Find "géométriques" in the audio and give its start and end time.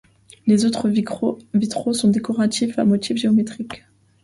3.17-3.83